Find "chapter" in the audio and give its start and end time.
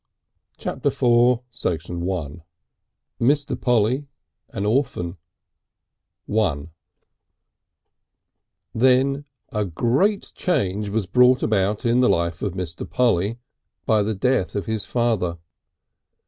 0.57-0.79